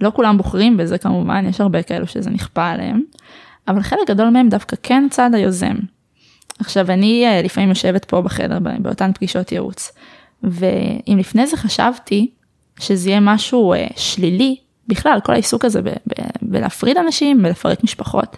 [0.01, 3.03] לא כולם בוחרים בזה כמובן, יש הרבה כאלו שזה נכפה עליהם,
[3.69, 5.77] אבל חלק גדול מהם דווקא כן צד היוזם.
[6.61, 9.93] עכשיו אני אה, לפעמים יושבת פה בחדר באותן פגישות ייעוץ,
[10.43, 12.31] ואם לפני זה חשבתי
[12.81, 14.57] שזה יהיה משהו אה, שלילי,
[14.89, 15.81] בכלל כל העיסוק הזה
[16.43, 18.37] בלהפריד אנשים, בלפרק משפחות,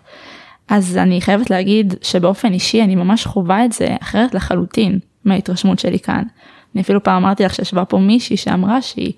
[0.69, 5.99] אז אני חייבת להגיד שבאופן אישי אני ממש חווה את זה אחרת לחלוטין מההתרשמות שלי
[5.99, 6.23] כאן.
[6.75, 9.13] אני אפילו פעם אמרתי לך שישבה פה מישהי שאמרה שהיא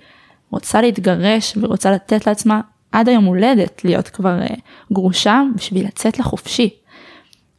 [0.50, 2.60] רוצה להתגרש ורוצה לתת לעצמה
[2.92, 4.54] עד היום הולדת להיות כבר אה,
[4.92, 6.70] גרושה בשביל לצאת לחופשי.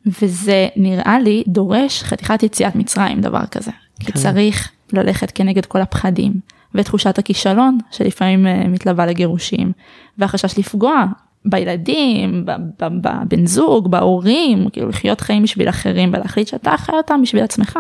[0.06, 3.72] וזה נראה לי דורש חתיכת יציאת מצרים דבר כזה.
[4.00, 4.20] כי כן.
[4.20, 6.34] צריך ללכת כנגד כל הפחדים
[6.76, 9.72] ותחושת הכישלון שלפעמים אה, מתלווה לגירושים
[10.18, 11.06] והחשש לפגוע
[11.46, 12.46] בילדים,
[12.80, 17.80] בבן זוג, בהורים, כאילו לחיות חיים בשביל אחרים ולהחליט שאתה חי אותם בשביל עצמך.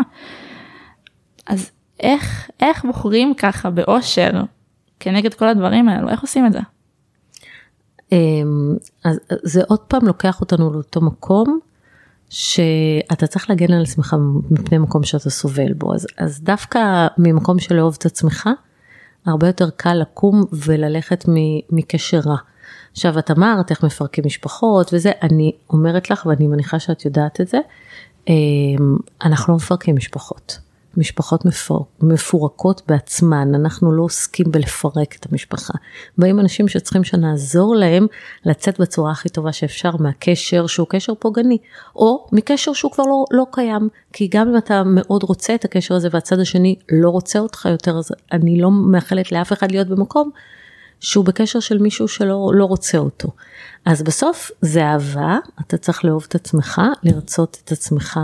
[1.47, 4.31] אז איך, איך בוחרים ככה באושר
[4.99, 6.59] כנגד כל הדברים האלו, איך עושים את זה?
[8.11, 11.59] אמ, אז זה עוד פעם לוקח אותנו לאותו מקום
[12.37, 14.15] שאתה צריך להגן על עצמך
[14.51, 18.49] מפני מקום שאתה סובל בו, אז, אז דווקא ממקום של לאהוב את עצמך,
[19.25, 21.25] הרבה יותר קל לקום וללכת
[21.69, 22.37] מקשר רע.
[22.91, 27.47] עכשיו את אמרת איך מפרקים משפחות וזה, אני אומרת לך ואני מניחה שאת יודעת את
[27.47, 27.57] זה,
[28.27, 30.59] אמ, אנחנו לא מפרקים משפחות.
[30.97, 35.73] משפחות מפור, מפורקות בעצמן, אנחנו לא עוסקים בלפרק את המשפחה.
[36.17, 38.07] באים אנשים שצריכים שנעזור להם
[38.45, 41.57] לצאת בצורה הכי טובה שאפשר מהקשר שהוא קשר פוגעני,
[41.95, 45.95] או מקשר שהוא כבר לא, לא קיים, כי גם אם אתה מאוד רוצה את הקשר
[45.95, 50.29] הזה והצד השני לא רוצה אותך יותר, אז אני לא מאחלת לאף אחד להיות במקום
[50.99, 53.29] שהוא בקשר של מישהו שלא לא רוצה אותו.
[53.85, 58.19] אז בסוף זה אהבה, אתה צריך לאהוב את עצמך, לרצות את עצמך,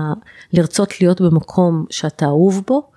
[0.54, 2.92] לרצות להיות במקום שאתה אהוב בו,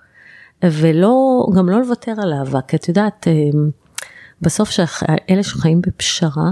[0.63, 3.69] ולא, גם לא לוותר על אהבה, כי את יודעת, אמ,
[4.41, 4.69] בסוף
[5.29, 6.51] אלה שחיים בפשרה,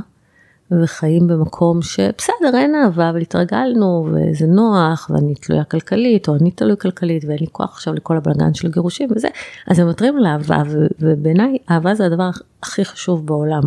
[0.71, 6.77] וחיים במקום שבסדר אין אהבה אבל התרגלנו וזה נוח ואני תלויה כלכלית או אני תלוי
[6.77, 9.27] כלכלית ואין לי כוח עכשיו לכל הבלגן של גירושים וזה
[9.67, 10.63] אז הם מוותרים על אהבה
[10.99, 12.29] ובעיניי אהבה זה הדבר
[12.63, 13.61] הכי חשוב בעולם.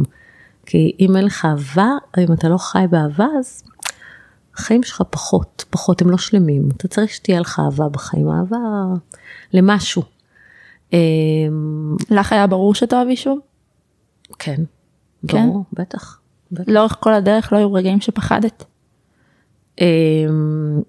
[0.67, 3.63] כי אם אין לך אהבה אם אתה לא חי באהבה אז
[4.55, 8.59] החיים שלך פחות פחות הם לא שלמים אתה צריך שתהיה לך אהבה בחיים אהבה
[9.53, 10.03] למשהו.
[10.93, 13.39] אמ, לך היה ברור שתאהבי שוב?
[14.39, 14.63] כן.
[15.29, 15.49] כן?
[15.49, 16.19] ברור, בטח.
[16.67, 18.65] לאורך כל הדרך לא היו רגעים שפחדת?
[19.81, 20.83] אמ,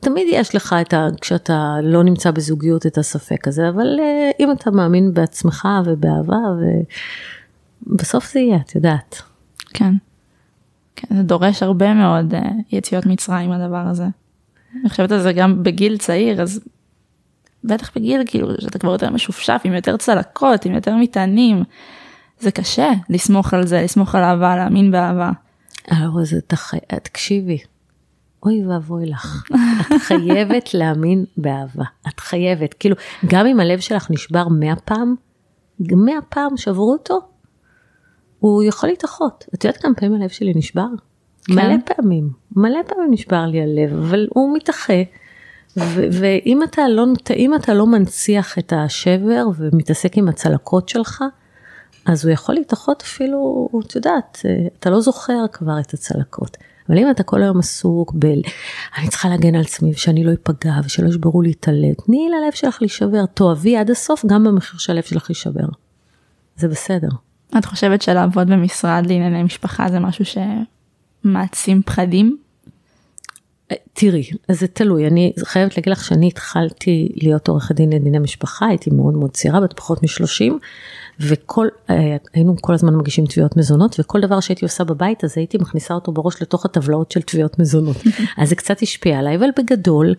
[0.00, 1.08] תמיד יש לך את ה...
[1.20, 6.36] כשאתה לא נמצא בזוגיות את הספק הזה, אבל אה, אם אתה מאמין בעצמך ובאהבה,
[7.86, 9.22] ובסוף זה יהיה, את יודעת.
[9.74, 9.94] כן.
[10.96, 12.36] כן, זה דורש הרבה מאוד uh,
[12.72, 14.04] יציאות מצרים הדבר הזה.
[14.80, 16.60] אני חושבת על זה גם בגיל צעיר, אז
[17.64, 21.64] בטח בגיל כאילו שאתה כבר יותר משופשף, עם יותר צלקות, עם יותר מטענים.
[22.40, 25.30] זה קשה לסמוך על זה, לסמוך על אהבה, להאמין באהבה.
[25.90, 26.40] אבל זה,
[27.02, 27.58] תקשיבי,
[28.42, 29.44] אוי ואבוי לך,
[29.80, 32.96] את חייבת להאמין באהבה, את חייבת, כאילו,
[33.26, 35.14] גם אם הלב שלך נשבר מאה פעם,
[35.80, 37.20] מאה פעם שברו אותו,
[38.38, 39.44] הוא יכול להתאחות.
[39.54, 40.86] את יודעת כמה פעמים הלב שלי נשבר?
[41.44, 41.54] כן.
[41.54, 45.02] מלא פעמים, מלא פעמים נשבר לי הלב, אבל הוא מתאחה.
[46.12, 47.06] ואם אתה לא,
[47.56, 51.24] אתה לא מנציח את השבר ומתעסק עם הצלקות שלך,
[52.06, 54.42] אז הוא יכול להתאחות אפילו, את יודעת,
[54.78, 56.56] אתה לא זוכר כבר את הצלקות.
[56.88, 58.26] אבל אם אתה כל היום עסוק ב...
[58.98, 62.52] אני צריכה להגן על עצמי ושאני לא אפגע ושלא ישברו לי את הלב, תני ללב
[62.52, 65.66] שלך להישבר, תאהבי עד הסוף גם במחיר שהלב שלך יישבר.
[66.56, 67.08] זה בסדר.
[67.58, 70.24] את חושבת שלעבוד במשרד לענייני משפחה זה משהו
[71.24, 72.36] שמעצים פחדים?
[73.92, 78.66] תראי, אז זה תלוי, אני חייבת להגיד לך שאני התחלתי להיות עורכת דין לדיני משפחה,
[78.66, 80.58] הייתי מאוד מאוד צעירה, בת פחות משלושים,
[81.20, 85.58] וכל, אה, היינו כל הזמן מגישים תביעות מזונות, וכל דבר שהייתי עושה בבית, אז הייתי
[85.58, 87.96] מכניסה אותו בראש לתוך הטבלאות של תביעות מזונות.
[88.38, 90.14] אז זה קצת השפיע עליי, אבל בגדול,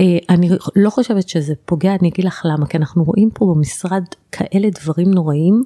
[0.00, 4.04] אה, אני לא חושבת שזה פוגע, אני אגיד לך למה, כי אנחנו רואים פה במשרד
[4.32, 5.62] כאלה דברים נוראים,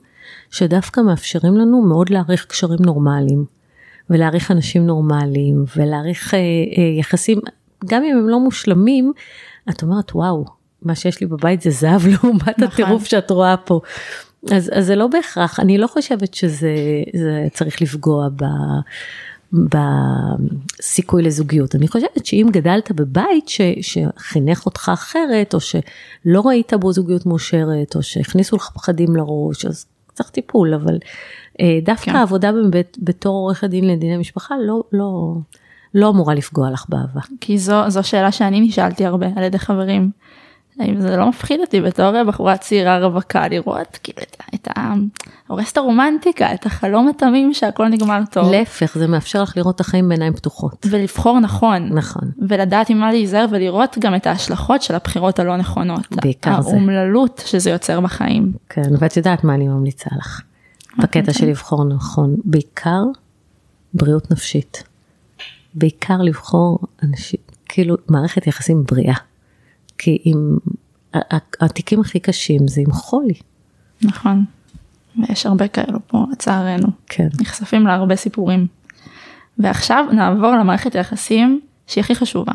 [0.50, 3.60] שדווקא מאפשרים לנו מאוד להעריך קשרים נורמליים.
[4.10, 7.38] ולהעריך אנשים נורמליים ולהעריך אה, אה, יחסים,
[7.84, 9.12] גם אם הם לא מושלמים,
[9.70, 10.44] את אומרת וואו,
[10.82, 12.64] מה שיש לי בבית זה זהב לעומת נכון.
[12.64, 13.80] הטירוף שאת רואה פה.
[14.52, 16.74] אז, אז זה לא בהכרח, אני לא חושבת שזה
[17.52, 18.44] צריך לפגוע ב...
[19.52, 21.74] בסיכוי לזוגיות.
[21.74, 27.96] אני חושבת שאם גדלת בבית ש, שחינך אותך אחרת, או שלא ראית בו זוגיות מאושרת,
[27.96, 30.98] או שהכניסו לך פחדים לראש, אז צריך טיפול, אבל
[31.60, 32.16] אה, דווקא כן.
[32.16, 35.34] העבודה באמת בתור עורכת דין לדיני משפחה לא, לא,
[35.94, 37.20] לא אמורה לפגוע לך באהבה.
[37.40, 40.10] כי זו, זו שאלה שאני נשאלתי הרבה על ידי חברים.
[40.80, 44.94] האם זה לא מפחיד אותי בתור בחורה צעירה רווקה לראות כאילו את, את ה...
[45.46, 48.50] הורס את הרומנטיקה, את החלום התמים שהכל נגמר טוב.
[48.50, 50.86] להפך, זה מאפשר לך לראות את החיים בעיניים פתוחות.
[50.90, 51.88] ולבחור נכון.
[51.92, 52.30] נכון.
[52.48, 56.06] ולדעת עם מה להיזהר ולראות גם את ההשלכות של הבחירות הלא נכונות.
[56.10, 56.70] בעיקר זה.
[56.70, 58.52] האומללות שזה יוצר בחיים.
[58.68, 60.40] כן, ואת יודעת מה אני ממליצה לך.
[60.98, 63.02] בקטע של לבחור נכון, בעיקר
[63.94, 64.82] בריאות נפשית.
[65.74, 69.16] בעיקר לבחור אנשים, כאילו מערכת יחסים בריאה.
[69.98, 70.56] כי אם
[71.60, 73.34] התיקים הכי קשים זה עם חולי.
[74.02, 74.44] נכון.
[75.18, 76.88] ויש הרבה כאלו פה לצערנו.
[77.06, 77.28] כן.
[77.40, 78.66] נחשפים להרבה סיפורים.
[79.58, 82.52] ועכשיו נעבור למערכת היחסים שהיא הכי חשובה.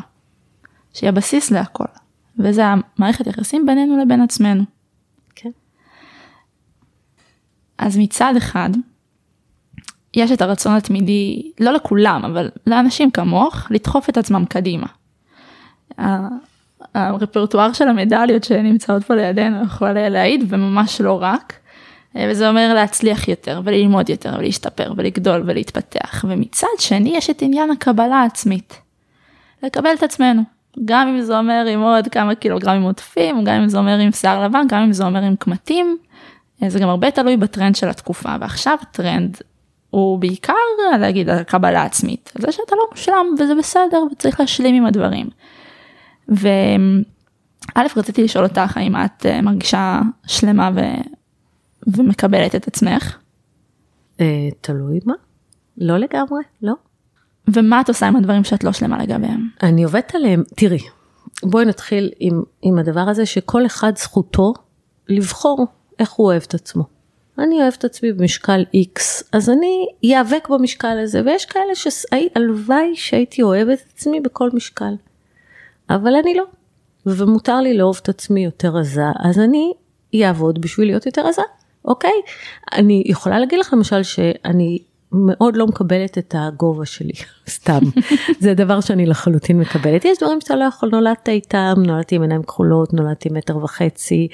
[0.92, 1.84] שהיא הבסיס להכל.
[2.38, 4.64] וזה המערכת יחסים בינינו לבין עצמנו.
[5.34, 5.50] כן.
[7.78, 8.70] אז מצד אחד,
[10.14, 14.86] יש את הרצון התמידי, לא לכולם, אבל לאנשים כמוך, לדחוף את עצמם קדימה.
[16.94, 21.52] הרפרטואר של המדליות שנמצאות פה לידינו יכול להעיד, וממש לא רק.
[22.16, 27.70] אה, וזה אומר להצליח יותר וללמוד יותר ולהשתפר ולגדול ולהתפתח ומצד שני יש את עניין
[27.70, 28.80] הקבלה העצמית.
[29.62, 30.42] לקבל את עצמנו
[30.84, 34.44] גם אם זה אומר עם עוד כמה קילוגרמים עוטפים גם אם זה אומר עם שיער
[34.44, 35.96] לבן גם אם זה אומר עם קמטים.
[36.62, 39.36] אה, זה גם הרבה תלוי בטרנד של התקופה ועכשיו הטרנד
[39.90, 40.52] הוא בעיקר
[41.00, 45.26] להגיד על קבלה עצמית זה שאתה לא מושלם וזה בסדר וצריך להשלים עם הדברים.
[46.28, 50.80] וא' רציתי לשאול אותך האם את אה, מרגישה שלמה ו...
[51.86, 53.18] ומקבלת את עצמך.
[54.20, 55.14] אה, תלוי מה?
[55.78, 56.74] לא לגמרי, לא.
[57.48, 59.48] ומה את עושה עם הדברים שאת לא שלמה לגביהם?
[59.62, 60.78] אני עובדת עליהם, תראי,
[61.42, 64.52] בואי נתחיל עם, עם הדבר הזה שכל אחד זכותו
[65.08, 65.66] לבחור
[65.98, 66.84] איך הוא אוהב את עצמו.
[67.38, 69.00] אני אוהב את עצמי במשקל X,
[69.32, 74.94] אז אני איאבק במשקל הזה, ויש כאלה שהלוואי שהייתי אוהבת את עצמי בכל משקל.
[75.90, 76.44] אבל אני לא,
[77.06, 79.72] ומותר לי לאהוב את עצמי יותר עזה, אז אני
[80.24, 81.42] אעבוד בשביל להיות יותר עזה.
[81.84, 82.22] אוקיי?
[82.72, 84.78] אני יכולה להגיד לך למשל שאני
[85.12, 87.12] מאוד לא מקבלת את הגובה שלי,
[87.48, 87.80] סתם.
[88.40, 90.04] זה דבר שאני לחלוטין מקבלת.
[90.04, 94.28] יש דברים שאתה לא יכול, נולדת איתם, נולדתי עם עיניים כחולות, נולדתי מטר וחצי,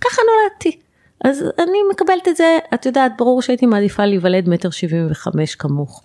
[0.00, 0.78] ככה נולדתי.
[1.24, 6.02] אז אני מקבלת את זה, את יודעת, ברור שהייתי מעדיפה להיוולד מטר שבעים וחמש כמוך.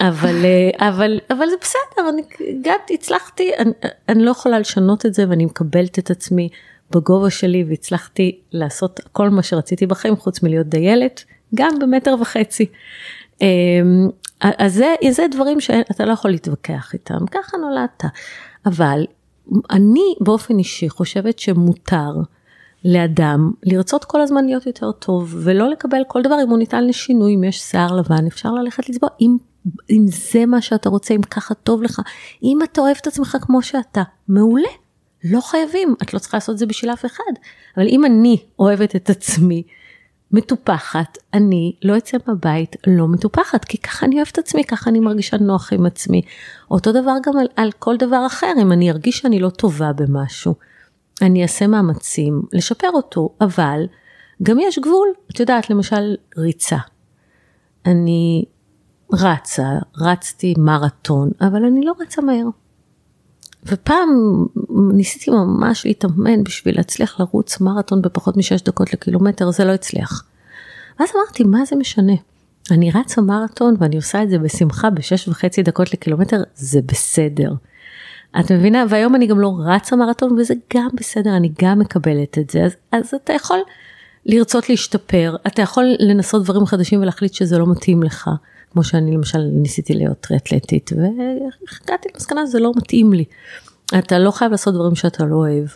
[0.00, 2.22] אבל, אה, אבל, אבל זה בסדר, אני
[2.62, 3.70] גם הצלחתי, אני,
[4.08, 6.48] אני לא יכולה לשנות את זה ואני מקבלת את עצמי.
[6.90, 12.66] בגובה שלי והצלחתי לעשות כל מה שרציתי בחיים חוץ מלהיות דיילת, גם במטר וחצי.
[13.40, 14.08] אמ,
[14.40, 18.04] אז זה, זה דברים שאתה לא יכול להתווכח איתם, ככה נולדת.
[18.66, 19.06] אבל
[19.70, 22.12] אני באופן אישי חושבת שמותר
[22.84, 27.34] לאדם לרצות כל הזמן להיות יותר טוב ולא לקבל כל דבר אם הוא ניתן לשינוי,
[27.34, 29.36] אם יש שיער לבן אפשר ללכת לצבוע, אם,
[29.90, 32.00] אם זה מה שאתה רוצה, אם ככה טוב לך,
[32.42, 34.68] אם אתה אוהב את עצמך כמו שאתה, מעולה.
[35.24, 37.32] לא חייבים, את לא צריכה לעשות את זה בשביל אף אחד.
[37.76, 39.62] אבל אם אני אוהבת את עצמי
[40.30, 45.00] מטופחת, אני לא אצא מהבית לא מטופחת, כי ככה אני אוהבת את עצמי, ככה אני
[45.00, 46.22] מרגישה נוח עם עצמי.
[46.70, 50.54] אותו דבר גם על, על כל דבר אחר, אם אני ארגיש שאני לא טובה במשהו,
[51.22, 53.86] אני אעשה מאמצים לשפר אותו, אבל
[54.42, 56.78] גם יש גבול, את יודעת, למשל ריצה.
[57.86, 58.44] אני
[59.14, 62.46] רצה, רצתי מרתון, אבל אני לא רצה מהר.
[63.66, 64.08] ופעם
[64.92, 70.24] ניסיתי ממש להתאמן בשביל להצליח לרוץ מרתון בפחות משש דקות לקילומטר, זה לא הצליח.
[71.00, 72.12] ואז אמרתי, מה זה משנה?
[72.70, 77.52] אני רצה מרתון ואני עושה את זה בשמחה בשש וחצי דקות לקילומטר, זה בסדר.
[78.40, 78.84] את מבינה?
[78.88, 82.64] והיום אני גם לא רצה מרתון וזה גם בסדר, אני גם מקבלת את זה.
[82.64, 83.58] אז, אז אתה יכול
[84.26, 88.30] לרצות להשתפר, אתה יכול לנסות דברים חדשים ולהחליט שזה לא מתאים לך.
[88.74, 93.24] כמו שאני למשל ניסיתי להיות טריאטלטית והגעתי למסקנה שזה לא מתאים לי.
[93.98, 95.66] אתה לא חייב לעשות דברים שאתה לא אוהב.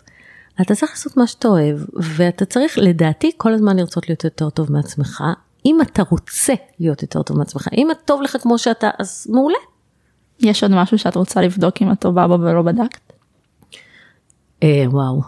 [0.61, 4.71] אתה צריך לעשות מה שאתה אוהב ואתה צריך לדעתי כל הזמן לרצות להיות יותר טוב
[4.71, 5.23] מעצמך.
[5.65, 9.57] אם אתה רוצה להיות יותר טוב מעצמך, אם את טוב לך כמו שאתה אז מעולה.
[10.39, 13.13] יש עוד משהו שאת רוצה לבדוק אם את טובה בו ולא בדקת?
[14.63, 15.21] אה, וואו,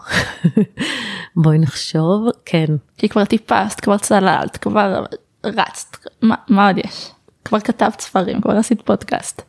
[1.36, 2.66] בואי נחשוב, כן.
[2.98, 5.04] כי כבר טיפסת, כבר צללת, כבר
[5.44, 7.10] רצת, מה, מה עוד יש?
[7.44, 9.42] כבר כתבת ספרים, כבר עשית פודקאסט.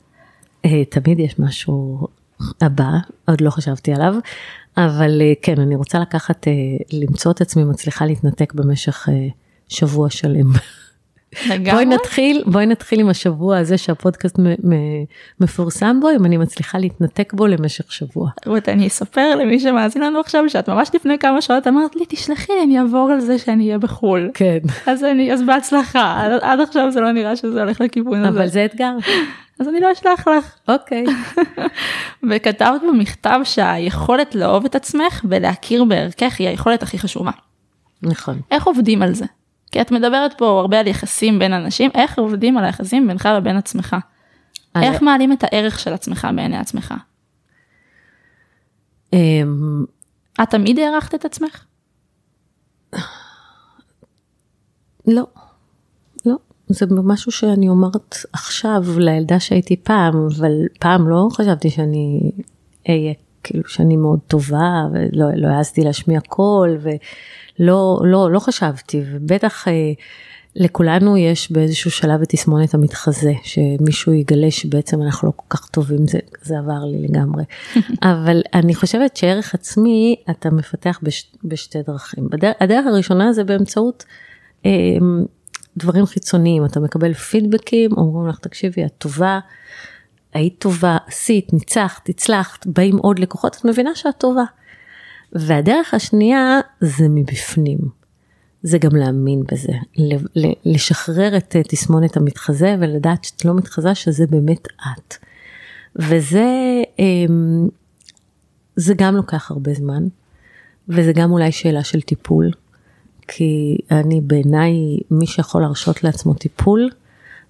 [0.65, 2.07] אה, תמיד יש משהו
[2.61, 2.91] הבא,
[3.27, 4.15] עוד לא חשבתי עליו,
[4.77, 6.53] אבל אה, כן, אני רוצה לקחת, אה,
[6.91, 9.07] למצוא את עצמי מצליחה להתנתק במשך
[9.69, 10.51] שבוע שלם.
[11.71, 14.39] בואי נתחיל, בואי נתחיל עם השבוע הזה שהפודקאסט
[15.39, 18.29] מפורסם בו, אם אני מצליחה להתנתק בו למשך שבוע.
[18.45, 22.53] רות, אני אספר למי שמאזין לנו עכשיו, שאת ממש לפני כמה שעות אמרת לי, תשלחי
[22.53, 24.31] לי, אני אעבור על זה שאני אהיה בחו"ל.
[24.33, 24.57] כן.
[24.87, 28.39] אז אני, אז בהצלחה, עד, עד עכשיו זה לא נראה שזה הולך לכיוון אבל הזה.
[28.39, 28.91] אבל זה אתגר.
[29.59, 30.55] אז אני לא אשלח לך.
[30.67, 31.05] אוקיי.
[32.29, 37.31] וכתבת במכתב שהיכולת לאהוב את עצמך ולהכיר בערכך היא היכולת הכי חשובה.
[38.01, 38.41] נכון.
[38.51, 39.25] איך עובדים על זה?
[39.73, 43.57] כי את מדברת פה הרבה על יחסים בין אנשים, איך עובדים על היחסים בינך ובין
[43.57, 43.95] עצמך?
[44.75, 46.93] איך מעלים את הערך של עצמך בעיני עצמך?
[49.13, 49.85] אמ,
[50.43, 51.65] את תמיד הערכת את עצמך?
[55.07, 55.27] לא,
[56.25, 56.35] לא.
[56.67, 62.31] זה משהו שאני אומרת עכשיו לילדה שהייתי פעם, אבל פעם לא חשבתי שאני
[62.89, 63.13] אהיה,
[63.43, 66.89] כאילו שאני מאוד טובה, ולא לא העזתי להשמיע קול, ו...
[67.59, 69.73] לא, לא, חשבתי, ובטח אה,
[70.55, 76.07] לכולנו יש באיזשהו שלב את תסמונת המתחזה, שמישהו יגלה שבעצם אנחנו לא כל כך טובים,
[76.07, 77.43] זה, זה עבר לי לגמרי.
[78.03, 82.27] אבל אני חושבת שערך עצמי אתה מפתח בש, בשתי דרכים.
[82.29, 84.05] בדר, הדרך הראשונה זה באמצעות
[84.65, 84.71] אה,
[85.77, 89.39] דברים חיצוניים, אתה מקבל פידבקים, אומרים לך, תקשיבי, את טובה.
[90.33, 94.43] היית טובה, עשית, ניצחת, הצלחת, באים עוד לקוחות, את מבינה שאת טובה.
[95.33, 97.77] והדרך השנייה זה מבפנים.
[98.63, 99.73] זה גם להאמין בזה,
[100.65, 105.15] לשחרר את תסמונת המתחזה ולדעת שאת לא מתחזה שזה באמת את.
[105.95, 106.47] וזה
[106.99, 107.67] אמ,
[108.75, 110.03] זה גם לוקח הרבה זמן,
[110.89, 112.51] וזה גם אולי שאלה של טיפול,
[113.27, 114.73] כי אני בעיניי,
[115.11, 116.89] מי שיכול להרשות לעצמו טיפול,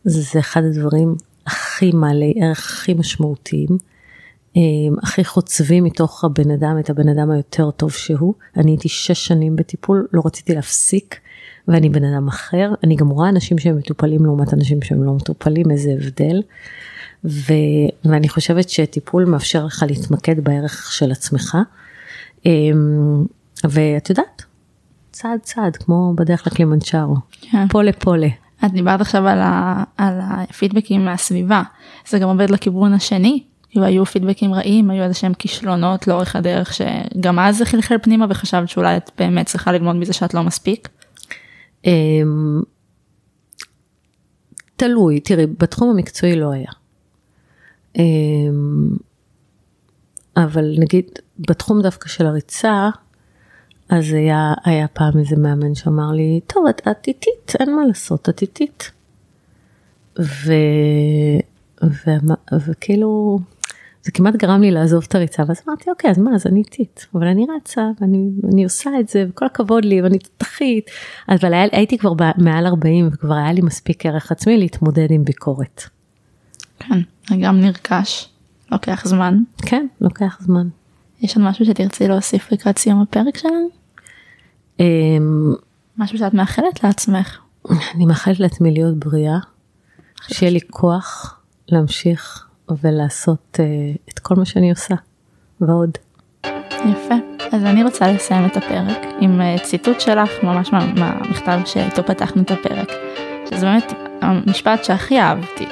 [0.04, 1.16] זה אחד הדברים
[1.48, 3.78] הכי מעלי ערך, הכי משמעותיים,
[4.56, 8.34] אמ, הכי חוצבים מתוך הבן אדם, את הבן אדם היותר טוב שהוא.
[8.58, 11.20] אני הייתי שש שנים בטיפול, לא רציתי להפסיק,
[11.68, 12.74] ואני בן אדם אחר.
[12.84, 16.42] אני גם רואה אנשים שהם מטופלים לעומת אנשים שהם לא מטופלים, איזה הבדל.
[17.26, 17.54] ו,
[18.06, 21.58] ואני חושבת שטיפול מאפשר לך להתמקד בערך של עצמך.
[22.46, 23.26] אמ,
[23.64, 24.44] ואת יודעת,
[25.12, 27.68] צעד צעד, כמו בדרך לקלימנצ'ארו, כן.
[27.68, 28.28] פולה פולה.
[28.66, 31.64] את דיברת עכשיו על, ה, על הפידבקים מהסביבה,
[32.08, 36.74] זה גם עובד לכיוון השני, כאילו היו פידבקים רעים, היו איזה שהם כישלונות לאורך הדרך
[36.74, 40.90] שגם אז זה חלחל פנימה וחשבת שאולי את באמת צריכה ללמוד מזה שאת לא מספיק?
[41.86, 42.62] אמ,
[44.76, 46.72] תלוי, תראי, בתחום המקצועי לא היה.
[47.96, 48.90] אמ,
[50.38, 51.06] אבל נגיד
[51.40, 52.90] בתחום דווקא של הריצה,
[53.98, 58.30] אז היה, היה פעם איזה מאמן שאמר לי, טוב, את, את איטית, אין מה לעשות,
[58.30, 58.92] את איטית.
[60.20, 60.54] ו...
[61.84, 62.12] ו...
[62.66, 63.40] וכאילו,
[64.04, 67.08] זה כמעט גרם לי לעזוב את הריצה, ואז אמרתי, אוקיי, אז מה, אז אני איטית,
[67.16, 70.90] אבל אני רצה, ואני עושה את זה, וכל הכבוד לי, ואני תותחית,
[71.30, 75.84] אבל היה, הייתי כבר מעל 40, וכבר היה לי מספיק ערך עצמי להתמודד עם ביקורת.
[76.80, 77.00] כן,
[77.42, 78.30] גם נרכש,
[78.72, 79.38] לוקח זמן.
[79.58, 80.68] כן, לוקח זמן.
[81.22, 83.83] יש עוד משהו שתרצי להוסיף לקראת סיום הפרק שלנו?
[84.80, 85.54] אמ,
[85.98, 87.40] משהו שאת מאחלת לעצמך.
[87.96, 89.38] אני מאחלת לעצמי להיות בריאה,
[90.28, 92.48] שיהיה לי כוח להמשיך
[92.84, 94.96] ולעשות uh, את כל מה שאני עושה,
[95.62, 95.90] ועוד.
[96.76, 97.16] יפה.
[97.52, 102.52] אז אני רוצה לסיים את הפרק עם uh, ציטוט שלך ממש מהמכתב שאיתו פתחנו את
[102.52, 102.90] הפרק.
[103.50, 105.66] שזה באמת המשפט שהכי אהבתי.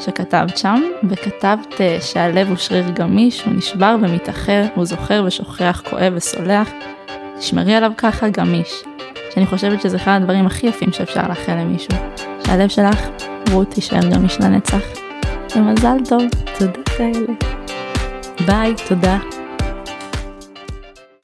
[0.00, 6.12] שכתבת שם, וכתבת אה, שהלב הוא שריר גמיש, הוא נשבר ומתאחר, הוא זוכר ושוכח, כואב
[6.16, 6.70] וסולח.
[7.38, 8.82] תשמרי עליו ככה גמיש.
[9.34, 11.94] שאני חושבת שזה אחד הדברים הכי יפים שאפשר לאחל למישהו.
[12.46, 13.08] שהלב שלך,
[13.52, 14.82] רות, תישאר גמיש לנצח.
[15.56, 16.22] ומזל טוב.
[16.58, 17.32] תודה כאלה.
[18.46, 19.18] ביי, תודה.